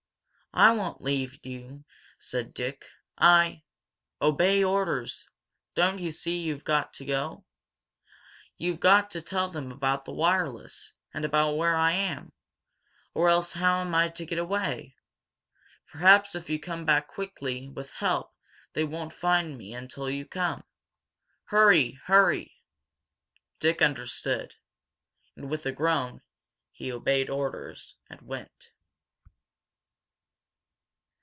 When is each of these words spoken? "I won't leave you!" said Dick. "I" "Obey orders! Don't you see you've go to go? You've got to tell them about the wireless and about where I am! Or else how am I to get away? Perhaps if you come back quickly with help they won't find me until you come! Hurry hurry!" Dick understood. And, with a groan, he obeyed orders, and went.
"I 0.53 0.73
won't 0.73 0.99
leave 1.01 1.39
you!" 1.45 1.85
said 2.19 2.53
Dick. 2.53 2.83
"I" 3.17 3.63
"Obey 4.27 4.61
orders! 4.61 5.29
Don't 5.75 5.99
you 6.01 6.11
see 6.11 6.39
you've 6.41 6.65
go 6.65 6.83
to 6.91 7.05
go? 7.05 7.45
You've 8.57 8.81
got 8.81 9.09
to 9.11 9.21
tell 9.21 9.47
them 9.47 9.71
about 9.71 10.03
the 10.03 10.11
wireless 10.11 10.91
and 11.13 11.23
about 11.23 11.53
where 11.53 11.77
I 11.77 11.93
am! 11.93 12.33
Or 13.13 13.29
else 13.29 13.53
how 13.53 13.79
am 13.79 13.95
I 13.95 14.09
to 14.09 14.25
get 14.25 14.37
away? 14.39 14.97
Perhaps 15.87 16.35
if 16.35 16.49
you 16.49 16.59
come 16.59 16.83
back 16.83 17.07
quickly 17.07 17.69
with 17.69 17.89
help 17.93 18.33
they 18.73 18.83
won't 18.83 19.13
find 19.13 19.57
me 19.57 19.73
until 19.73 20.09
you 20.09 20.25
come! 20.25 20.65
Hurry 21.45 21.93
hurry!" 22.07 22.57
Dick 23.61 23.81
understood. 23.81 24.55
And, 25.37 25.49
with 25.49 25.65
a 25.65 25.71
groan, 25.71 26.21
he 26.73 26.91
obeyed 26.91 27.29
orders, 27.29 27.95
and 28.09 28.21
went. 28.23 28.71